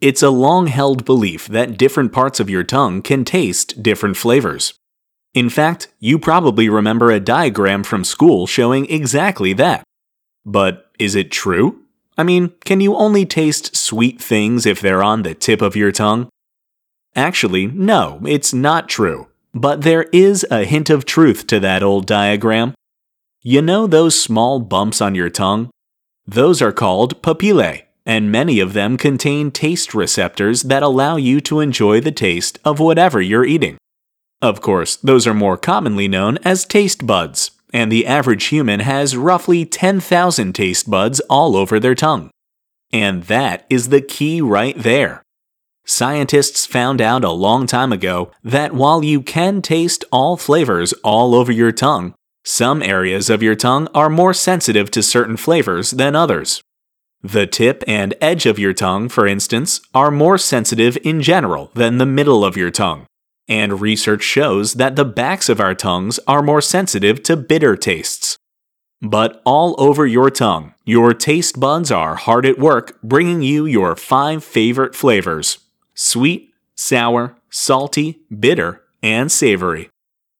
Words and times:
It's 0.00 0.22
a 0.22 0.30
long 0.30 0.68
held 0.68 1.04
belief 1.04 1.48
that 1.48 1.76
different 1.76 2.12
parts 2.12 2.38
of 2.38 2.48
your 2.48 2.62
tongue 2.62 3.02
can 3.02 3.24
taste 3.24 3.82
different 3.82 4.16
flavors. 4.16 4.74
In 5.34 5.50
fact, 5.50 5.88
you 5.98 6.20
probably 6.20 6.68
remember 6.68 7.10
a 7.10 7.18
diagram 7.18 7.82
from 7.82 8.04
school 8.04 8.46
showing 8.46 8.88
exactly 8.88 9.52
that. 9.54 9.82
But 10.46 10.88
is 11.00 11.16
it 11.16 11.32
true? 11.32 11.82
I 12.16 12.22
mean, 12.22 12.52
can 12.64 12.80
you 12.80 12.94
only 12.94 13.26
taste 13.26 13.74
sweet 13.74 14.20
things 14.20 14.66
if 14.66 14.80
they're 14.80 15.02
on 15.02 15.22
the 15.22 15.34
tip 15.34 15.60
of 15.60 15.74
your 15.74 15.90
tongue? 15.90 16.28
Actually, 17.16 17.66
no, 17.66 18.20
it's 18.24 18.54
not 18.54 18.88
true. 18.88 19.26
But 19.52 19.82
there 19.82 20.04
is 20.12 20.46
a 20.48 20.64
hint 20.64 20.90
of 20.90 21.06
truth 21.06 21.48
to 21.48 21.58
that 21.58 21.82
old 21.82 22.06
diagram. 22.06 22.72
You 23.42 23.62
know 23.62 23.88
those 23.88 24.20
small 24.20 24.60
bumps 24.60 25.00
on 25.00 25.16
your 25.16 25.30
tongue? 25.30 25.70
Those 26.24 26.62
are 26.62 26.72
called 26.72 27.20
papillae 27.20 27.87
and 28.08 28.32
many 28.32 28.58
of 28.58 28.72
them 28.72 28.96
contain 28.96 29.50
taste 29.50 29.92
receptors 29.92 30.62
that 30.62 30.82
allow 30.82 31.16
you 31.16 31.42
to 31.42 31.60
enjoy 31.60 32.00
the 32.00 32.10
taste 32.10 32.58
of 32.64 32.80
whatever 32.80 33.20
you're 33.20 33.44
eating. 33.44 33.76
Of 34.40 34.62
course, 34.62 34.96
those 34.96 35.26
are 35.26 35.34
more 35.34 35.58
commonly 35.58 36.08
known 36.08 36.38
as 36.38 36.64
taste 36.64 37.06
buds, 37.06 37.50
and 37.70 37.92
the 37.92 38.06
average 38.06 38.46
human 38.46 38.80
has 38.80 39.14
roughly 39.14 39.66
10,000 39.66 40.54
taste 40.54 40.90
buds 40.90 41.20
all 41.28 41.54
over 41.54 41.78
their 41.78 41.94
tongue. 41.94 42.30
And 42.90 43.24
that 43.24 43.66
is 43.68 43.90
the 43.90 44.00
key 44.00 44.40
right 44.40 44.76
there. 44.78 45.22
Scientists 45.84 46.64
found 46.64 47.02
out 47.02 47.24
a 47.24 47.30
long 47.30 47.66
time 47.66 47.92
ago 47.92 48.30
that 48.42 48.72
while 48.72 49.04
you 49.04 49.20
can 49.20 49.60
taste 49.60 50.04
all 50.10 50.38
flavors 50.38 50.94
all 51.04 51.34
over 51.34 51.52
your 51.52 51.72
tongue, 51.72 52.14
some 52.42 52.82
areas 52.82 53.28
of 53.28 53.42
your 53.42 53.54
tongue 53.54 53.86
are 53.94 54.08
more 54.08 54.32
sensitive 54.32 54.90
to 54.92 55.02
certain 55.02 55.36
flavors 55.36 55.90
than 55.90 56.16
others. 56.16 56.62
The 57.22 57.46
tip 57.48 57.82
and 57.88 58.14
edge 58.20 58.46
of 58.46 58.60
your 58.60 58.72
tongue, 58.72 59.08
for 59.08 59.26
instance, 59.26 59.80
are 59.92 60.10
more 60.10 60.38
sensitive 60.38 60.96
in 61.02 61.20
general 61.20 61.70
than 61.74 61.98
the 61.98 62.06
middle 62.06 62.44
of 62.44 62.56
your 62.56 62.70
tongue. 62.70 63.06
And 63.48 63.80
research 63.80 64.22
shows 64.22 64.74
that 64.74 64.94
the 64.94 65.04
backs 65.04 65.48
of 65.48 65.60
our 65.60 65.74
tongues 65.74 66.20
are 66.28 66.42
more 66.42 66.60
sensitive 66.60 67.22
to 67.24 67.36
bitter 67.36 67.76
tastes. 67.76 68.36
But 69.00 69.42
all 69.44 69.74
over 69.78 70.06
your 70.06 70.30
tongue, 70.30 70.74
your 70.84 71.12
taste 71.12 71.58
buds 71.58 71.90
are 71.90 72.14
hard 72.14 72.46
at 72.46 72.58
work 72.58 73.00
bringing 73.02 73.42
you 73.42 73.66
your 73.66 73.96
five 73.96 74.44
favorite 74.44 74.94
flavors 74.94 75.58
sweet, 75.94 76.52
sour, 76.76 77.36
salty, 77.50 78.20
bitter, 78.38 78.82
and 79.02 79.32
savory. 79.32 79.90